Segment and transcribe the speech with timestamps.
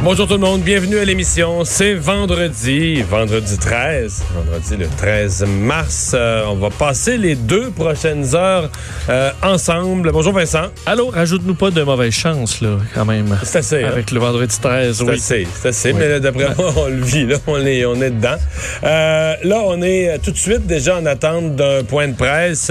[0.00, 1.64] Bonjour tout le monde, bienvenue à l'émission.
[1.64, 6.12] C'est vendredi, vendredi 13, vendredi le 13 mars.
[6.14, 8.70] Euh, on va passer les deux prochaines heures
[9.08, 10.12] euh, ensemble.
[10.12, 10.66] Bonjour Vincent.
[10.86, 13.36] Allô, rajoute-nous pas de mauvaise chance, là, quand même.
[13.42, 13.82] C'est assez.
[13.82, 13.88] hein?
[13.88, 15.10] Avec le vendredi 13, C'est oui.
[15.14, 15.90] assez, c'est assez.
[15.92, 15.98] Oui.
[15.98, 17.36] Mais d'après moi, on le vit, là.
[17.48, 18.36] On est, on est dedans.
[18.84, 22.70] Euh, là, on est tout de suite déjà en attente d'un point de presse.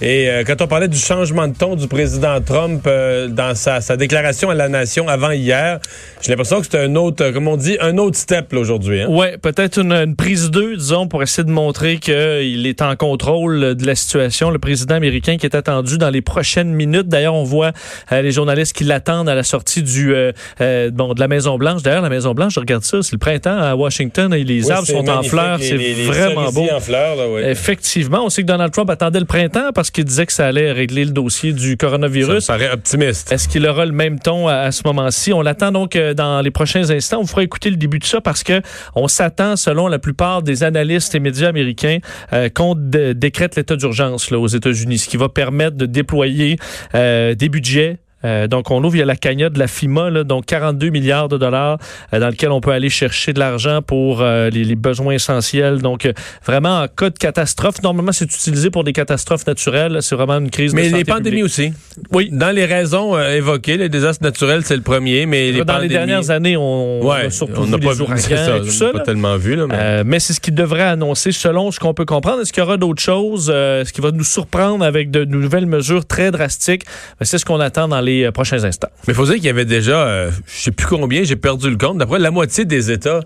[0.00, 2.84] et quand on parlait du changement de ton du président Trump
[3.28, 5.80] dans sa, sa déclaration à la nation avant hier,
[6.22, 9.02] j'ai l'impression c'était un autre, euh, comme on dit, un autre step aujourd'hui.
[9.02, 9.08] Hein?
[9.08, 13.74] Ouais, peut-être une, une prise 2, disons, pour essayer de montrer qu'il est en contrôle
[13.74, 14.50] de la situation.
[14.50, 17.08] Le président américain qui est attendu dans les prochaines minutes.
[17.08, 17.72] D'ailleurs, on voit
[18.12, 21.56] euh, les journalistes qui l'attendent à la sortie du euh, euh, bon de la Maison
[21.58, 21.82] Blanche.
[21.82, 24.70] D'ailleurs, la Maison Blanche, je regarde ça, c'est le printemps à Washington et les Oui,
[24.72, 25.58] arbres c'est sont en fleurs.
[25.60, 26.66] C'est vraiment beau.
[26.72, 27.42] en fleurs, là, oui.
[27.44, 30.72] Effectivement, on sait que Donald Trump attendait le printemps parce qu'il disait que ça allait
[30.72, 32.44] régler le dossier du coronavirus.
[32.44, 33.32] Ça me paraît optimiste.
[33.32, 35.32] Est-ce qu'il aura le même ton à, à ce moment-ci?
[35.32, 37.18] On l'attend donc euh, dans les prochains instants.
[37.18, 38.60] On vous fera écouter le début de ça parce que
[38.94, 41.98] on s'attend, selon la plupart des analystes et médias américains,
[42.32, 46.56] euh, qu'on dé- décrète l'état d'urgence aux États-Unis, ce qui va permettre de déployer
[46.94, 47.98] euh, des budgets.
[48.24, 50.90] Euh, donc, on ouvre, il y a la cagnotte de la FIMA, là, donc 42
[50.90, 51.78] milliards de dollars
[52.12, 55.78] euh, dans lequel on peut aller chercher de l'argent pour euh, les, les besoins essentiels.
[55.78, 56.08] Donc,
[56.44, 59.98] vraiment, en cas de catastrophe, normalement, c'est utilisé pour des catastrophes naturelles.
[60.02, 61.44] C'est vraiment une crise de Mais santé les pandémies publique.
[61.44, 61.72] aussi.
[62.12, 62.28] Oui.
[62.30, 66.30] Dans les raisons évoquées, les désastres naturels, c'est le premier, mais les dans les dernières
[66.30, 68.70] années, on, Ouais, on a surtout on vu pas les vu ça, et tout on
[68.70, 68.84] ça.
[68.86, 71.94] n'a pas tellement vu là, mais mais c'est ce qu'il devrait annoncer selon ce qu'on
[71.94, 72.40] peut comprendre.
[72.42, 73.48] Est-ce qu'il y aura d'autres choses?
[73.50, 76.84] Est-ce qu'il va nous surprendre avec de nouvelles mesures très drastiques?
[77.18, 78.90] Ben, c'est ce qu'on attend dans les euh, prochains instants.
[79.06, 81.76] mais faut dire qu'il y avait déjà euh, je sais plus combien, j'ai perdu le
[81.76, 83.20] compte, d'après la moitié des États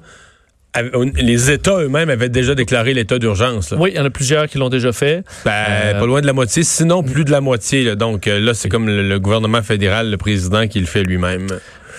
[1.17, 3.73] les États eux-mêmes avaient déjà déclaré l'état d'urgence.
[3.79, 5.23] Oui, il y en a plusieurs qui l'ont déjà fait.
[5.45, 7.85] Ben, Euh, pas loin de la moitié, sinon plus de la moitié.
[7.85, 7.95] là.
[7.95, 11.47] Donc euh, là, c'est comme le, le gouvernement fédéral, le président qui le fait lui-même.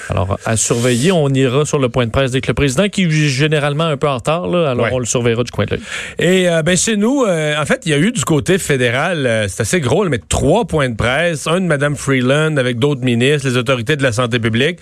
[0.10, 3.10] Alors, à surveiller, on ira sur le point de presse que le président, qui est
[3.10, 4.92] généralement un peu en retard, là, alors Ouais.
[4.94, 5.82] on le surveillera du coin de l'œil.
[6.20, 9.26] Et euh, ben chez nous, euh, en fait, il y a eu du côté fédéral,
[9.26, 13.04] euh, c'est assez gros, mais trois points de presse, un de Mme Freeland avec d'autres
[13.04, 14.80] ministres, les autorités de la santé publique.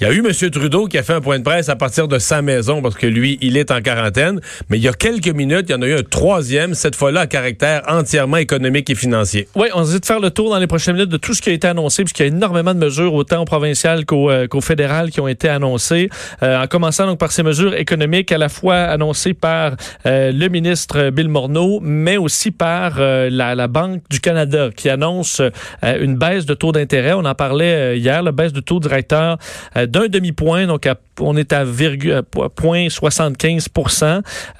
[0.00, 0.50] Il y a eu M.
[0.50, 3.06] Trudeau qui a fait un point de presse à partir de sa maison parce que
[3.06, 4.40] lui, il est en quarantaine.
[4.68, 7.20] Mais il y a quelques minutes, il y en a eu un troisième, cette fois-là
[7.22, 9.48] à caractère entièrement économique et financier.
[9.54, 11.40] Oui, on se dit de faire le tour dans les prochaines minutes de tout ce
[11.42, 14.46] qui a été annoncé, puisqu'il y a énormément de mesures, autant au provincial qu'au euh,
[14.66, 16.08] qu'au fédéral, qui ont été annoncées.
[16.42, 19.72] Euh, en commençant donc par ces mesures économiques, à la fois annoncées par
[20.06, 24.88] euh, le ministre Bill Morneau, mais aussi par euh, la, la Banque du Canada, qui
[24.90, 25.40] annonce
[25.82, 27.12] une baisse de taux d'intérêt.
[27.12, 29.38] On en parlait hier, la baisse de taux directeur
[29.74, 32.22] d'un demi-point, donc à- on est à virgule,
[32.54, 33.68] point 75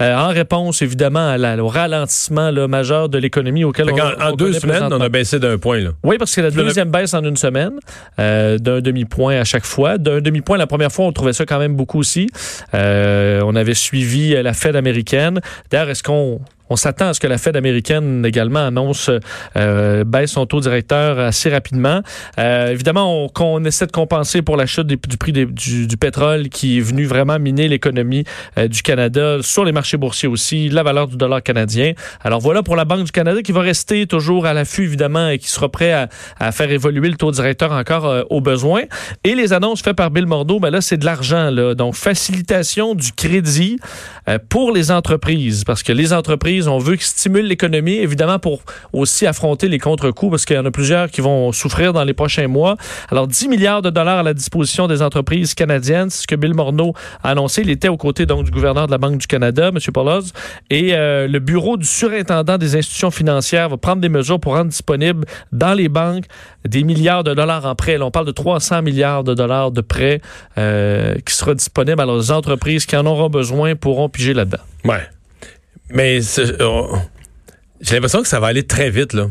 [0.01, 4.33] en réponse évidemment à la- au ralentissement là, majeur de l'économie auquel Fait on, en
[4.33, 5.81] on deux semaines, on a baissé d'un point.
[5.81, 5.91] Là.
[6.03, 7.73] Oui, parce que c'est la deuxième baisse en une semaine,
[8.19, 9.96] euh, d'un demi-point à chaque fois.
[9.99, 12.29] D'un demi-point, la première fois, on trouvait ça quand même beaucoup aussi.
[12.75, 15.41] Euh, on avait suivi euh, la Fed américaine.
[15.71, 19.11] D'ailleurs, est-ce qu'on on s'attend à ce que la Fed américaine également annonce
[19.57, 22.03] euh, baisse son taux directeur assez rapidement.
[22.39, 25.47] Euh, évidemment, on, qu'on essaie de compenser pour la chute du prix du,
[25.87, 28.25] du pétrole qui est venu vraiment miner l'économie
[28.59, 31.93] euh, du Canada sur les marchés boursiers aussi, la valeur du dollar canadien.
[32.23, 35.39] Alors voilà pour la Banque du Canada qui va rester toujours à l'affût évidemment et
[35.39, 38.83] qui sera prêt à, à faire évoluer le taux directeur encore euh, au besoin.
[39.25, 42.95] Et les annonces faites par Bill Morneau, ben là c'est de l'argent là, donc facilitation
[42.95, 43.79] du crédit
[44.29, 48.63] euh, pour les entreprises parce que les entreprises on veut qu'ils stimulent l'économie évidemment pour
[48.93, 52.15] aussi affronter les contre-coups parce qu'il y en a plusieurs qui vont souffrir dans les
[52.15, 52.77] prochains mois.
[53.11, 56.55] Alors 10 milliards de dollars à la disposition des entreprises canadiennes, c'est ce que Bill
[56.55, 57.63] Morneau a annoncé.
[57.63, 59.79] Il était aux côtés donc du gouverneur de la Banque du Canada, M.
[59.93, 60.33] Pauloz,
[60.71, 64.71] et euh, le bureau du surintendant des institutions financières va prendre des mesures pour rendre
[64.71, 66.25] disponibles dans les banques
[66.67, 67.99] des milliards de dollars en prêts.
[68.01, 70.21] On parle de 300 milliards de dollars de prêts
[70.59, 72.01] euh, qui sera disponibles.
[72.01, 74.63] Alors les entreprises qui en auront besoin pourront piger là-dedans.
[74.85, 75.09] Ouais.
[75.91, 76.21] Mais
[76.61, 76.99] on-
[77.81, 79.29] j'ai l'impression que ça va aller très vite, là.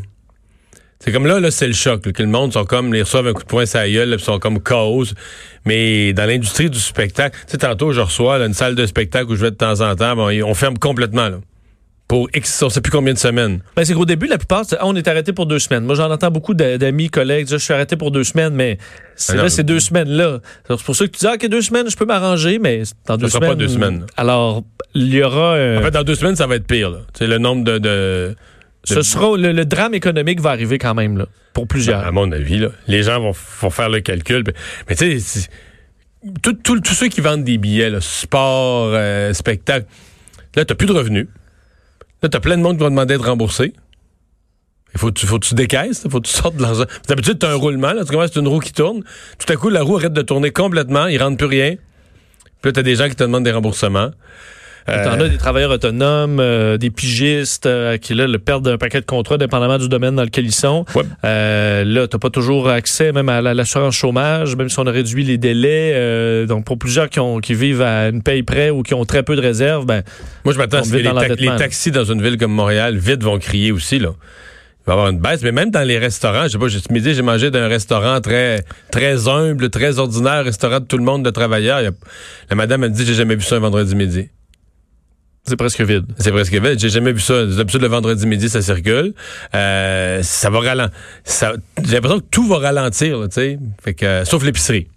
[1.00, 2.06] C'est comme là, là c'est le choc.
[2.06, 4.10] là, que le monde sont comme, ils reçoivent un coup de poing sur la gueule,
[4.10, 5.06] là, sont comme chaos.
[5.66, 9.36] Mais dans l'industrie du spectacle, tu sais, tantôt, je reçois une salle de spectacle où
[9.36, 11.40] je vais de temps en temps, bon, on ferme complètement, là.
[12.07, 13.62] Pour X, on sait plus combien de semaines.
[13.75, 15.86] Ben, c'est qu'au début, la plupart, c'est, Ah, on est arrêté pour deux semaines.
[15.86, 18.78] Moi, j'en entends beaucoup d'a- d'amis, collègues dire je suis arrêté pour deux semaines, mais
[19.16, 20.40] c'est Ah là, ces deux semaines-là.
[20.69, 22.84] Alors, C'est pour ça que tu dis, ah, OK, deux semaines, je peux m'arranger, mais
[23.07, 23.50] dans deux sera semaines.
[23.50, 24.06] pas deux semaines.
[24.18, 24.63] Alors,
[24.94, 26.92] il y aura En fait, dans deux semaines, ça va être pire.
[26.92, 27.00] là.
[27.18, 27.80] C'est le nombre de...
[27.80, 28.36] de-
[28.84, 32.06] ce sera le, le drame économique va arriver quand même là, pour plusieurs.
[32.06, 33.31] à mon avis, là, les gens vont,
[33.62, 34.44] vont faire le calcul.
[34.44, 34.54] puis-
[34.88, 35.50] Mais tu sais,
[36.44, 39.88] tous ceux qui vendent des billets, là, sport, euh, spectacle,
[40.56, 41.28] là, t'as plus de revenus.
[42.25, 43.72] Là, t'as plein de monde qui va demander d'être remboursé.
[44.95, 46.86] Il faut, que tu- faut tu décaisses, il faut que tu sortes de l'argent.
[47.07, 49.04] D'habitude, t'as un roulement, là, tu commences, c'est une roue qui tourne.
[49.38, 51.75] Tout à coup, la roue arrête de tourner complètement, il rentre plus rien.
[52.63, 54.10] Puis là, t'as des gens qui te demandent des remboursements.
[54.87, 58.77] Euh, T'en as des travailleurs autonomes, euh, des pigistes euh, qui là le perdent un
[58.77, 60.85] paquet de contrats dépendamment du domaine dans lequel ils sont.
[60.93, 61.01] Ouais.
[61.23, 64.91] Euh, là, t'as pas toujours accès même à la- l'assurance chômage, même si on a
[64.91, 65.91] réduit les délais.
[65.95, 69.05] euh, donc pour plusieurs qui, ont, qui vivent à une paye près ou qui ont
[69.05, 70.03] très peu de réserves, ben
[70.43, 73.23] Moi, je m'attends à ce que les, ta- taxis dans une ville comme Montréal, vite,
[73.23, 74.09] vont crier aussi, là.
[74.13, 76.93] Il va y avoir une baisse, mais même dans les restaurants, je sais pas, ce
[76.93, 81.25] midi, j'ai mangé d'un restaurant très, très humble, très ordinaire, restaurant de tout le monde,
[81.25, 81.77] de travailleurs.
[81.79, 81.89] A-
[82.51, 84.29] la madame a dit, j'ai jamais vu ça un vendredi midi.
[85.47, 86.06] C'est presque vide.
[86.19, 86.80] C'est presque vide.
[86.80, 87.45] J'ai jamais vu ça.
[87.45, 89.13] D'habitude, le vendredi midi, ça circule.
[89.53, 90.95] Euh, ça va ralentir.
[91.83, 93.59] J'ai l'impression que tout va ralentir, tu sais.
[93.83, 94.88] Fait que, euh, sauf l'épicerie.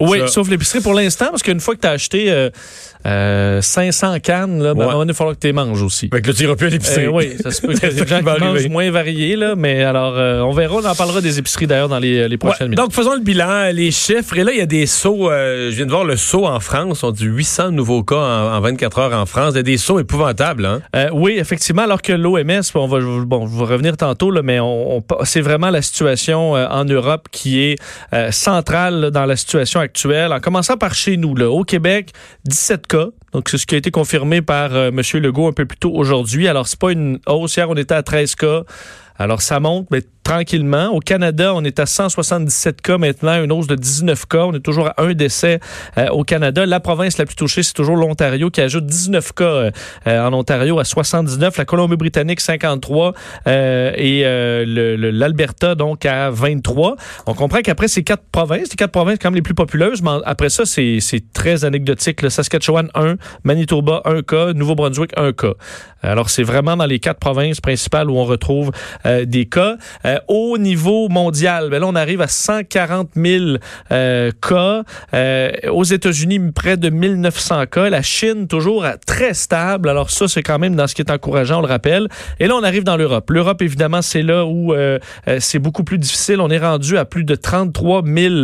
[0.00, 2.48] Oui, Ça- sauf l'épicerie pour l'instant, parce qu'une fois que tu as acheté euh,
[3.06, 4.84] euh, 500 cannes, là, ben, Ouais.
[4.84, 6.08] à un moment donné, il va falloir que tu les manges aussi.
[6.12, 7.06] Fait que là, tu iras plus à l'épicerie.
[7.06, 10.40] Euh, oui, ça se peut des gens qui mangent moins variés, là, mais alors, euh,
[10.40, 12.78] on verra, on en parlera des épiceries d'ailleurs dans les, les prochaines Ouais, minutes.
[12.78, 14.36] donc, faisons le bilan, les chiffres.
[14.36, 15.30] Et là, il y a des sauts.
[15.30, 17.02] euh, je viens de voir le saut en France.
[17.04, 19.52] On dit 800 nouveaux cas en, en 24 heures en France.
[19.54, 20.64] Il y a des sauts épouvantables.
[20.66, 20.80] Hein?
[20.96, 24.60] Euh, oui, effectivement, alors que l'OMS, on va, bon, je vais revenir tantôt, là, mais
[24.60, 27.76] on, on- c'est vraiment la situation euh, en Europe qui est
[28.14, 30.32] euh, centrale là, dans la situation actuelle.
[30.32, 32.10] En commençant par chez nous, là, au Québec,
[32.46, 32.86] 17
[33.32, 35.00] Donc, c'est ce qui a été confirmé par euh, M.
[35.20, 36.48] Legault un peu plus tôt aujourd'hui.
[36.48, 37.56] Alors, c'est pas une hausse.
[37.56, 38.62] Hier, on était à 13 cas.
[39.18, 40.88] Alors, ça monte, mais tranquillement.
[40.88, 44.44] Au Canada, on est à 177 cas maintenant, une hausse de 19 cas.
[44.44, 45.60] On est toujours à un décès
[45.98, 46.66] euh, au Canada.
[46.66, 49.70] La province la plus touchée, c'est toujours l'Ontario qui ajoute 19 cas euh,
[50.06, 53.14] euh, en Ontario à 79, la Colombie-Britannique 53
[53.46, 54.22] euh, et
[55.12, 56.96] l'Alberta donc à 23.
[57.26, 60.10] On comprend qu'après ces quatre provinces, les quatre provinces quand même les plus populeuses, mais
[60.24, 61.00] après ça c'est
[61.32, 62.22] très anecdotique.
[62.22, 65.52] Le Saskatchewan 1, Manitoba 1 cas, Nouveau-Brunswick 1 cas.
[66.02, 68.70] Alors c'est vraiment dans les quatre provinces principales où on retrouve
[69.04, 69.76] des cas.
[70.10, 73.44] Euh, au niveau mondial, ben là on arrive à 140 000
[73.92, 74.82] euh, cas.
[75.14, 77.90] Euh, aux États-Unis, près de 1900 cas.
[77.90, 79.88] La Chine, toujours très stable.
[79.88, 82.08] Alors ça, c'est quand même dans ce qui est encourageant, on le rappelle.
[82.38, 83.30] Et là, on arrive dans l'Europe.
[83.30, 84.98] L'Europe, évidemment, c'est là où euh,
[85.28, 86.40] euh, c'est beaucoup plus difficile.
[86.40, 88.34] On est rendu à plus de 33 000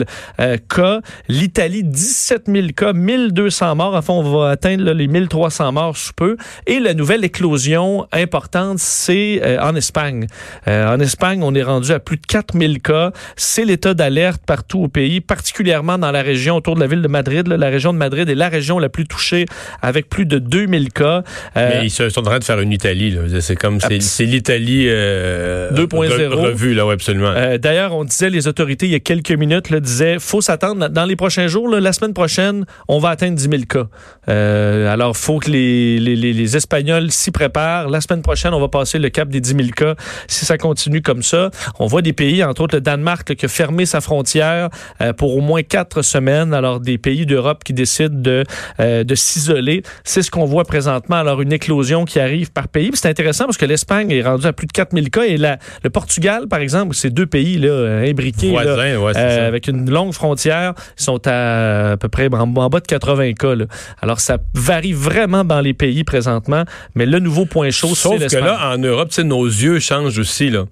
[0.41, 1.01] euh, cas.
[1.29, 3.95] L'Italie, 17 000 cas, 1200 morts.
[3.95, 6.37] Enfin, on va atteindre là, les 1300 morts sous peu.
[6.67, 10.27] Et la nouvelle éclosion importante, c'est en Espagne.
[10.67, 13.13] En Espagne, on est rendu à plus de 4000 cas.
[13.37, 17.09] C'est l'état d'alerte partout au pays, particulièrement dans la région autour de la ville de
[17.09, 17.47] Madrid.
[17.49, 17.57] là.
[17.57, 19.47] La région de Madrid est la région la plus touchée
[19.83, 21.23] avec plus de 2000 cas.
[21.57, 23.17] Euh, Mais ils sont en train de faire une Italie.
[23.41, 25.89] C'est comme c'est l'Italie euh, 2.0.
[26.09, 27.33] re- revue là, ouais, absolument.
[27.35, 30.89] Euh, D'ailleurs, on disait, les autorités, il y a quelques minutes, là, disaient, faut s'attendre,
[30.89, 33.87] dans les prochains jours, là, la semaine prochaine, on va atteindre 10 000 cas.
[34.29, 37.89] Euh, alors, faut que les, les, les- les Espagnols s'y préparent.
[37.89, 39.95] La semaine prochaine, on va passer le cap des 10 000 cas.
[40.29, 41.46] Si ça continue comme ça,
[41.79, 44.71] on voit des pays, entre autres le Danemark, là, qui a fermé sa frontière
[45.01, 46.55] euh, pour au moins quatre semaines.
[46.55, 48.45] Alors, des pays d'Europe qui décident de,
[48.81, 49.83] euh, de s'isoler.
[50.05, 51.17] C'est ce qu'on voit présentement.
[51.17, 52.91] Alors, une éclosion qui arrive par pays.
[52.95, 55.91] C'est intéressant parce que l'Espagne est rendue à plus de 4000 cas et la, le
[55.91, 60.75] Portugal, par exemple, ces deux pays là, imbriqués là, ouais, euh, avec une longue frontière,
[60.99, 63.55] ils sont à, à peu près en, en bas de 80 cas.
[63.55, 63.67] là.
[64.01, 68.27] Alors, ça varie vraiment dans les pays présentement, mais le nouveau point chaud, c'est Sauf
[68.27, 70.51] que là, en Europe, nos yeux changent aussi.
[70.51, 70.65] Là.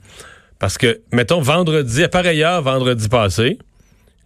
[0.65, 3.59] Parce que, mettons, vendredi, à pareille heure, vendredi passé,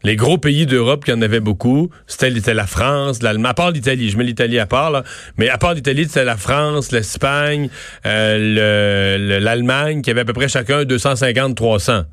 [0.04, 4.08] les gros pays d'Europe qui en avaient beaucoup, c'était la France, l'Allemagne, à part l'Italie,
[4.08, 5.02] je mets l'Italie à part, là,
[5.36, 7.70] mais à part l'Italie, c'était la France, l'Espagne,
[8.06, 11.92] euh, le- le- l'Allemagne, qui avait à peu près chacun 250-300.
[11.92, 12.04] Là,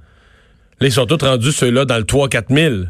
[0.88, 2.86] ils sont tous rendus ceux-là dans le 3-4 000.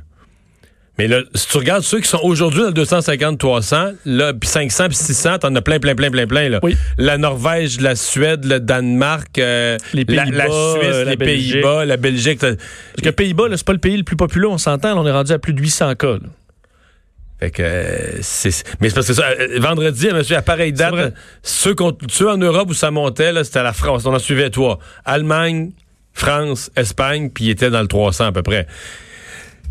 [0.98, 4.88] Mais là, si tu regardes ceux qui sont aujourd'hui dans le 250-300, là, puis 500
[4.88, 6.60] puis 600, t'en as plein, plein, plein, plein, plein, là.
[6.64, 6.78] Oui.
[6.98, 10.36] La Norvège, la Suède, le Danemark, euh, Les la, Suisse,
[10.82, 11.18] la les.
[11.18, 12.40] Pays-Bas, la Belgique.
[12.40, 12.56] Parce
[13.04, 15.12] que Pays-Bas, là, c'est pas le pays le plus populaire, on s'entend, là, on est
[15.12, 16.14] rendu à plus de 800 cas.
[16.14, 16.20] là.
[17.40, 21.14] Fait que, euh, c'est, mais c'est parce que ça, euh, vendredi, monsieur, à pareille date,
[21.44, 21.76] ceux,
[22.10, 24.06] ceux en Europe où ça montait, là, c'était la France.
[24.06, 24.80] On en suivait toi.
[25.04, 25.72] Allemagne,
[26.14, 28.68] France, Espagne, puis était dans le 300 à peu près.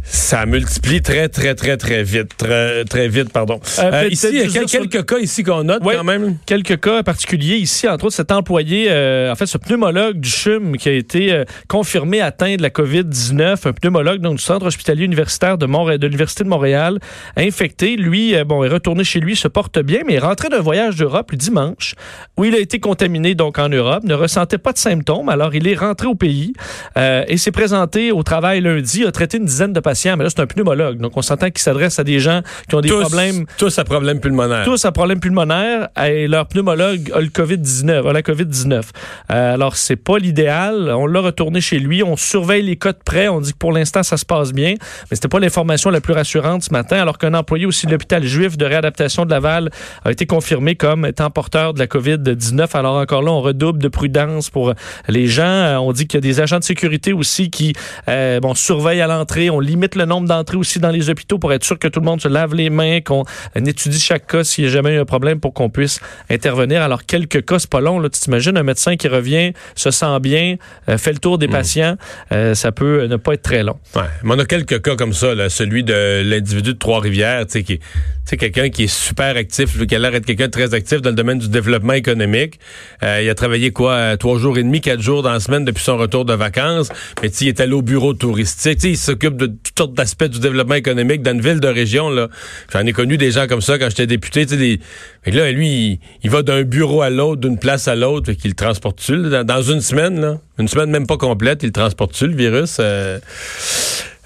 [0.06, 2.37] Ça multiplie très, très, très, très vite.
[2.37, 3.58] Très, très vite, pardon.
[3.78, 5.94] Euh, Euh, ici, il y a sur- quelques cas ici qu'on note Ouais.
[5.96, 6.37] quand même.
[6.46, 10.76] quelques cas particuliers ici, entre autres cet employé, euh, en fait ce pneumologue du CHUM
[10.76, 15.56] qui a été confirmé atteint de la COVID-19, un pneumologue donc, du centre hospitalier universitaire
[15.58, 16.99] de, Montréal, de l'Université de Montréal,
[17.37, 17.96] infecté.
[17.96, 21.30] Lui, bon, est retourné chez lui, se porte bien, mais est rentré d'un voyage d'Europe
[21.32, 21.94] le dimanche
[22.37, 25.66] où il a été contaminé donc en Europe, ne ressentait pas de symptômes, alors il
[25.66, 26.52] est rentré au pays
[26.96, 30.40] et s'est présenté au travail lundi, a traité une dizaine de patients, mais là c'est
[30.40, 33.46] un pneumologue, donc on s'entend qu'il s'adresse à des gens qui ont des tous, problèmes
[33.58, 34.64] Tous à problème pulmonaire.
[34.64, 38.82] tous à problème pulmonaire et leur pneumologue a le COVID-19, a la COVID-19.
[39.30, 40.92] Euh, alors, c'est pas l'idéal.
[40.96, 42.02] On l'a retourné chez lui.
[42.02, 43.28] On surveille les cas de près.
[43.28, 44.74] On dit que pour l'instant, ça se passe bien.
[45.10, 48.24] Mais c'était pas l'information la plus rassurante ce matin, alors qu'un employé aussi de l'hôpital
[48.24, 49.70] juif de réadaptation de Laval
[50.04, 52.76] a été confirmé comme étant porteur de la COVID-19.
[52.76, 54.72] Alors, encore là, on redouble de prudence pour
[55.08, 55.44] les gens.
[55.44, 57.74] Euh, On dit qu'il y a des agents de sécurité aussi qui,
[58.08, 59.50] euh, bon, surveillent à l'entrée.
[59.50, 62.06] On limite le nombre d'entrées aussi dans les hôpitaux pour être sûr que tout le
[62.06, 63.24] monde se lave les mains, qu'on
[63.54, 66.00] on étudie chaque cas s'il y a jamais eu un problème pour qu'on puisse
[66.30, 66.82] intervenir.
[66.82, 67.98] Alors, quelques cas, c'est pas long.
[67.98, 68.08] Là.
[68.08, 70.56] Tu t'imagines un médecin qui revient, se sent bien,
[70.88, 71.96] euh, fait le tour des patients.
[72.32, 73.78] Euh, ça peut ne pas être très long.
[73.94, 74.02] Ouais.
[74.22, 75.48] Mais on a quelques cas comme ça, là.
[75.48, 77.80] celui de l'individu de Trois-Rivières, tu sais, qui,
[78.25, 81.11] sais, quelqu'un qui est super actif, qui a l'air d'être quelqu'un de très actif dans
[81.11, 82.59] le domaine du développement économique.
[83.02, 85.64] Euh, il a travaillé quoi, euh, trois jours et demi, quatre jours dans la semaine
[85.64, 86.88] depuis son retour de vacances.
[87.23, 88.76] Mais il est allé au bureau touristique.
[88.76, 91.69] Tu sais, il s'occupe de toutes sortes d'aspects du développement économique dans une ville de
[91.69, 92.11] région.
[92.11, 92.28] Là,
[92.73, 94.47] j'en ai connu des gens comme ça quand j'étais député.
[94.47, 94.81] Tu sais, des...
[95.25, 98.54] Que là, lui, il, va d'un bureau à l'autre, d'une place à l'autre, fait qu'il
[98.54, 102.76] transporte-tu dans, une semaine, là, une semaine même pas complète, il transporte-tu le virus.
[102.78, 103.19] Euh...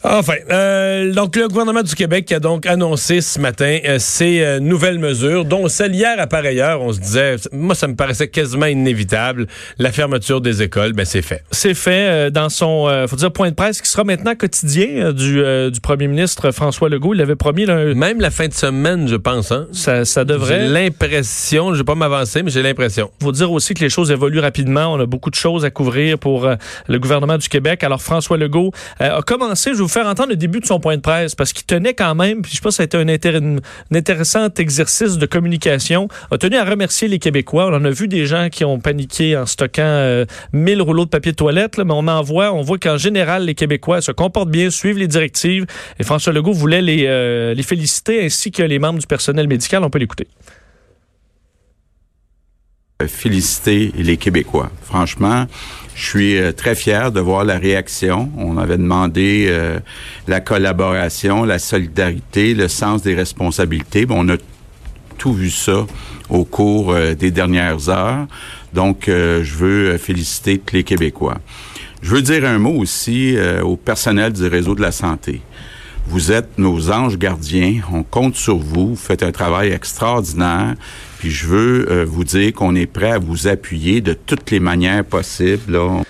[0.04, 4.60] Enfin, euh, donc le gouvernement du Québec a donc annoncé ce matin euh, ces euh,
[4.60, 8.28] nouvelles mesures, dont celle hier à pareille heure, on se disait, moi ça me paraissait
[8.28, 9.46] quasiment inévitable,
[9.78, 11.42] la fermeture des écoles, ben c'est fait.
[11.50, 14.86] C'est fait euh, dans son, euh, faut dire, point de presse qui sera maintenant quotidien
[14.88, 17.14] euh, du, euh, du premier ministre François Legault.
[17.14, 19.50] Il avait promis, là, Même la fin de semaine, je pense.
[19.50, 19.66] Hein?
[19.72, 20.68] ça, ça J'ai devrait.
[20.68, 23.10] l'impression, je vais pas m'avancer, mais j'ai l'impression.
[23.20, 24.92] faut dire aussi que les choses évoluent rapidement.
[24.94, 26.54] On a beaucoup de choses à couvrir pour euh,
[26.86, 27.82] le gouvernement du Québec.
[27.82, 30.96] Alors, François Legault euh, a commencé, je vais faire entendre le début de son point
[30.96, 33.06] de presse, parce qu'il tenait quand même, puis je pense que ça a été un,
[33.06, 33.58] intér-
[33.90, 37.66] un intéressant exercice de communication, a tenu à remercier les Québécois.
[37.66, 41.10] On en a vu des gens qui ont paniqué en stockant euh, 1000 rouleaux de
[41.10, 44.50] papier de toilette, mais on en voit, on voit qu'en général, les Québécois se comportent
[44.50, 45.66] bien, suivent les directives,
[45.98, 49.82] et François Legault voulait les, euh, les féliciter, ainsi que les membres du personnel médical.
[49.84, 50.26] On peut l'écouter.
[53.06, 54.70] féliciter les Québécois.
[54.82, 55.46] Franchement,
[55.98, 58.30] je suis euh, très fier de voir la réaction.
[58.38, 59.80] On avait demandé euh,
[60.28, 64.06] la collaboration, la solidarité, le sens des responsabilités.
[64.06, 64.36] Bon, on a
[65.18, 65.86] tout vu ça
[66.30, 68.28] au cours euh, des dernières heures.
[68.72, 71.38] Donc, euh, je veux féliciter tous les Québécois.
[72.00, 75.40] Je veux dire un mot aussi au personnel du réseau de la santé.
[76.06, 77.80] Vous êtes nos anges gardiens.
[77.92, 78.90] On compte sur vous.
[78.90, 80.76] Vous faites un travail extraordinaire.
[81.18, 84.60] Puis je veux euh, vous dire qu'on est prêt à vous appuyer de toutes les
[84.60, 85.72] manières possibles.
[85.72, 86.02] là.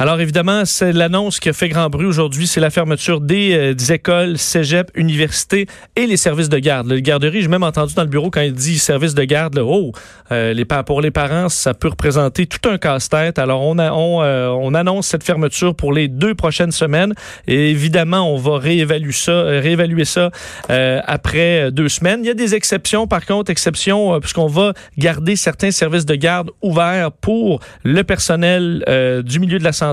[0.00, 3.92] Alors évidemment, c'est l'annonce qui a fait grand bruit aujourd'hui, c'est la fermeture des, euh,
[3.92, 6.86] écoles, cégep, universités et les services de garde.
[6.88, 9.64] Les garderies, j'ai même entendu dans le bureau quand il dit services de garde, là,
[9.64, 9.90] oh,
[10.30, 13.40] euh, les, pour les parents, ça peut représenter tout un casse-tête.
[13.40, 17.12] Alors on, euh, on annonce cette fermeture pour les deux prochaines semaines
[17.48, 20.30] et évidemment, on va réévaluer ça, euh, réévaluer ça
[20.70, 22.20] euh, après euh, deux semaines.
[22.22, 26.14] Il y a des exceptions, par contre, exceptions euh, puisqu'on va garder certains services de
[26.14, 29.87] garde ouverts pour le personnel euh, du milieu de la santé,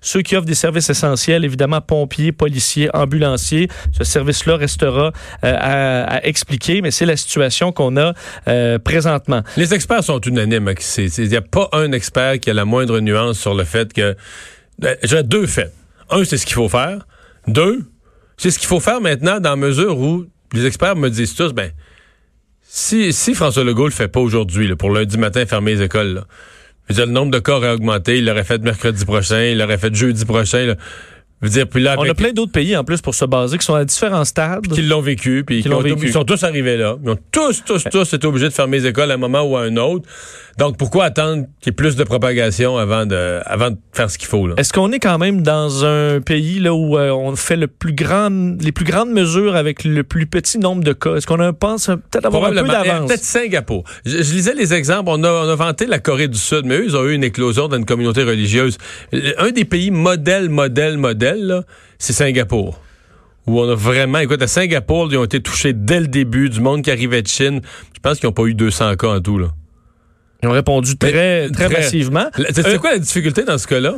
[0.00, 3.68] ceux qui offrent des services essentiels, évidemment pompiers, policiers, ambulanciers.
[3.96, 5.12] Ce service-là restera
[5.44, 8.14] euh, à, expliquer, mais c'est la situation qu'on a
[8.48, 9.42] euh, présentement.
[9.56, 10.72] Les experts sont unanimes.
[10.98, 14.16] Il n'y a pas un expert qui a la moindre nuance sur le fait que...
[14.78, 15.72] Ben, J'ai deux faits.
[16.10, 17.06] Un, c'est ce qu'il faut faire.
[17.46, 17.90] Deux,
[18.36, 21.52] c'est ce qu'il faut faire maintenant dans la mesure où les experts me disent tous,
[21.52, 21.70] ben,
[22.62, 26.24] si, si François Legault le fait pas aujourd'hui, pour lundi matin fermer les écoles, là,
[26.88, 29.94] je le nombre de cas aurait augmenté, il l'aurait fait mercredi prochain, il l'aurait fait
[29.94, 30.74] jeudi prochain.
[31.42, 33.58] Je veux dire, puis là, On a plein d'autres pays en plus pour se baser
[33.58, 34.66] qui sont à différents stades.
[34.68, 36.06] qui l'ont vécu, puis Qui qui l'ont ont- vécu.
[36.06, 36.96] ils sont tous arrivés là.
[37.04, 39.54] Ils ont tous, tous, tous été obligés de fermer les écoles à un moment ou
[39.56, 40.08] à un autre.
[40.58, 44.16] Donc, pourquoi attendre qu'il y ait plus de propagation avant de, avant de faire ce
[44.16, 44.54] qu'il faut, là?
[44.56, 47.92] Est-ce qu'on est quand même dans un pays là où euh, on fait le plus
[47.92, 48.30] grand,
[48.62, 51.16] les plus grandes mesures avec le plus petit nombre de cas?
[51.16, 53.08] Est-ce qu'on pense euh, peut-être avoir un peu d'avance?
[53.08, 53.84] Peut-être Singapour.
[54.06, 55.10] Je, je lisais les exemples.
[55.12, 57.24] On a, on a vanté la Corée du Sud, mais eux, ils ont eu une
[57.24, 58.78] éclosion dans une communauté religieuse.
[59.36, 61.25] Un des pays modèle, modèle, modèle,
[61.98, 62.80] c'est Singapour.
[63.46, 66.60] Où on a vraiment, écoute, à Singapour, ils ont été touchés dès le début, du
[66.60, 67.60] monde qui arrivait de Chine.
[67.94, 69.48] Je pense qu'ils n'ont pas eu 200 cas en tout, là.
[70.42, 72.26] Ils ont répondu très, très, très- massivement.
[72.50, 73.94] C'est Euh, quoi la difficulté dans ce cas-là?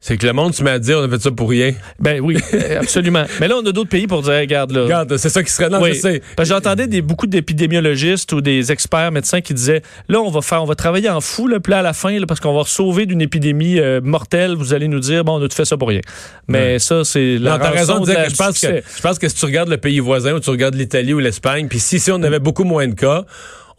[0.00, 1.72] C'est que le monde se met à dire on a fait ça pour rien.
[1.98, 2.38] Ben oui,
[2.80, 3.24] absolument.
[3.40, 4.84] Mais là, on a d'autres pays pour dire, regarde là.
[4.84, 5.68] Regarde, c'est ça qui serait.
[5.68, 6.00] Non, Oui.
[6.40, 10.66] J'entendais des, beaucoup d'épidémiologistes ou des experts médecins qui disaient là, on va faire, on
[10.66, 13.06] va travailler en fou, là, puis là, à la fin, là, parce qu'on va sauver
[13.06, 15.88] d'une épidémie euh, mortelle, vous allez nous dire, bon, on a tout fait ça pour
[15.88, 16.00] rien.
[16.46, 19.02] Mais ça, c'est la Non, raison rançon de dire la- que je pense que je
[19.02, 21.80] pense que si tu regardes le pays voisin ou tu regardes l'Italie ou l'Espagne, puis
[21.80, 23.24] si, si on avait beaucoup moins de cas,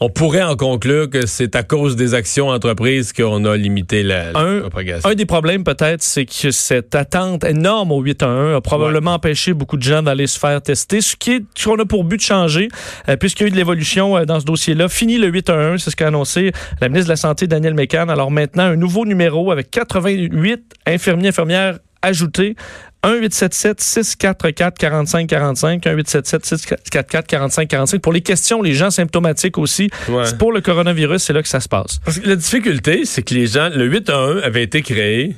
[0.02, 4.32] on pourrait en conclure que c'est à cause des actions entreprises qu'on a limité la,
[4.32, 5.10] la Un- propagation.
[5.10, 9.76] Un des problèmes, peut-être, c'est que cette attente énorme au 8-1-1 a probablement empêché beaucoup
[9.78, 12.22] de gens d'aller se faire tester, ce qui est ce qu'on a pour but de
[12.22, 12.70] changer,
[13.10, 14.88] euh, puisqu'il y a eu de l'évolution euh, dans ce dossier-là.
[14.88, 18.08] Fini le 8-1-1, c'est ce qu'a annoncé la ministre de la Santé, Danielle Mécan.
[18.08, 22.56] Alors maintenant, un nouveau numéro avec 88 infirmiers, infirmières ajoutés.
[23.04, 28.00] 1-877-644-4545, 1-877-644-4545.
[28.00, 30.26] Pour les questions, les gens symptomatiques aussi, Ouais.
[30.26, 32.00] c'est pour le coronavirus, c'est là que ça se passe.
[32.04, 35.36] Parce que la difficulté, c'est que les gens, le 8 à 1 avait été créé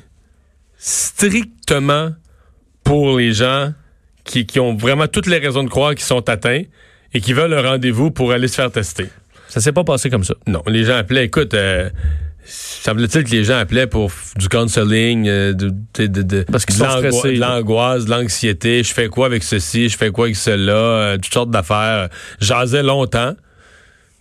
[0.77, 2.11] strictement
[2.83, 3.73] pour les gens
[4.23, 6.63] qui, qui ont vraiment toutes les raisons de croire qu'ils sont atteints
[7.13, 9.07] et qui veulent un rendez-vous pour aller se faire tester.
[9.49, 10.33] Ça s'est pas passé comme ça.
[10.47, 11.89] Non, les gens appelaient, écoute, euh,
[12.45, 16.79] semble-t-il que les gens appelaient pour du counseling, euh, de, Parce qu'ils
[17.39, 18.83] l'angoisse, de l'anxiété.
[18.83, 19.89] Je fais quoi avec ceci?
[19.89, 20.74] Je fais quoi avec cela?
[20.74, 22.10] Euh, toutes sortes d'affaires.
[22.39, 23.33] Jasais longtemps.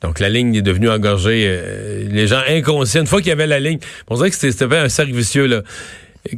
[0.03, 1.45] Donc, la ligne est devenue engorgée.
[1.47, 4.75] euh, les gens inconscients, une fois qu'il y avait la ligne, on dirait que c'était
[4.77, 5.47] un cercle vicieux.
[5.47, 5.63] Là.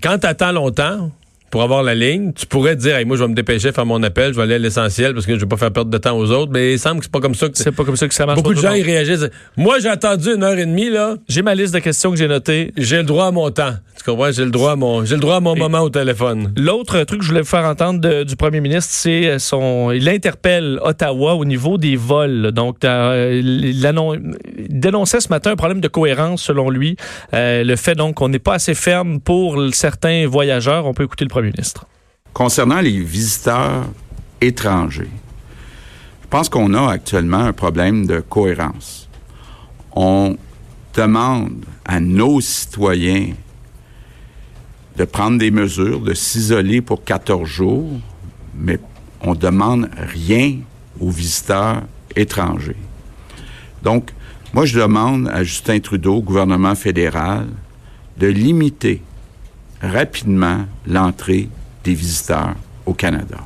[0.03, 1.11] Quand tu attends longtemps
[1.53, 4.03] pour avoir la ligne, tu pourrais dire, Hey, moi, je vais me dépêcher, faire mon
[4.03, 6.17] appel, je vais aller à l'essentiel parce que je vais pas faire perdre de temps
[6.17, 6.51] aux autres.
[6.51, 8.25] Mais il semble que c'est pas comme ça que C'est pas comme ça que ça
[8.25, 8.39] marche.
[8.43, 9.29] Beaucoup de gens ils réagissent.
[9.59, 11.15] Moi, j'ai attendu une heure et demie, là.
[11.29, 12.73] J'ai ma liste de questions que j'ai notées.
[12.79, 13.75] J'ai le droit à mon temps.
[13.99, 14.33] Tu comprends?
[14.33, 16.55] J'ai le droit à mon, j'ai le droit à mon Et- moment au téléphone.
[16.57, 19.91] L'autre truc que je voulais vous faire entendre de- du premier ministre, c'est euh, son.
[19.93, 22.51] Il interpelle Ottawa au niveau des vols.
[22.53, 26.97] Donc, euh, il, annon- il dénonçait ce matin un problème de cohérence, selon lui.
[27.35, 30.87] Euh, le fait donc qu'on n'est pas assez ferme pour certains voyageurs.
[30.87, 31.87] On peut écouter le premier ministre.
[32.33, 33.85] Concernant les visiteurs
[34.41, 35.11] étrangers,
[36.23, 39.09] je pense qu'on a actuellement un problème de cohérence.
[39.95, 40.37] On
[40.95, 43.35] demande à nos citoyens
[44.97, 48.01] de prendre des mesures, de s'isoler pour 14 jours,
[48.55, 48.79] mais
[49.21, 50.57] on demande rien
[51.01, 51.83] aux visiteurs
[52.17, 52.77] étrangers.
[53.83, 54.11] Donc,
[54.53, 57.47] moi, je demande à Justin Trudeau, au gouvernement fédéral,
[58.19, 59.03] de limiter
[59.83, 61.49] rapidement l'entrée
[61.85, 62.55] des visiteurs
[62.87, 63.39] au Canada.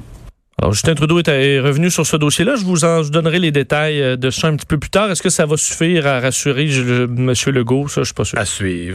[0.58, 2.56] Alors, Justin Trudeau est revenu sur ce dossier-là.
[2.56, 5.10] Je vous en je donnerai les détails euh, de ça un petit peu plus tard.
[5.10, 7.34] Est-ce que ça va suffire à rassurer M.
[7.48, 7.88] Legault?
[7.88, 8.38] Ça, je suis pas sûr.
[8.38, 8.94] À suivre.